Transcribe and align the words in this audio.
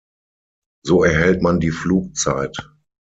So 0.83 1.03
erhält 1.03 1.43
man 1.43 1.59
die 1.59 1.69
Flugzeit. 1.69 2.57